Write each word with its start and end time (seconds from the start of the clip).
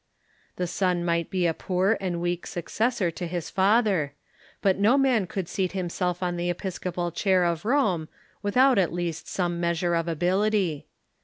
Tlie 0.57 0.67
son 0.67 1.05
might 1.05 1.29
be 1.29 1.45
a 1.45 1.53
poor 1.53 1.95
and 2.01 2.19
weak 2.19 2.47
successor 2.47 3.11
to 3.11 3.27
his 3.27 3.51
father; 3.51 4.13
but 4.59 4.79
no 4.79 4.97
man 4.97 5.27
could 5.27 5.47
seat 5.47 5.73
himself 5.73 6.23
on 6.23 6.37
the 6.37 6.49
episcopal 6.49 7.11
chair 7.11 7.43
of 7.43 7.65
Rome 7.65 8.09
without 8.41 8.79
at 8.79 8.91
least 8.91 9.27
some 9.27 9.59
measure 9.59 9.93
of 9.93 10.07
ability. 10.07 10.87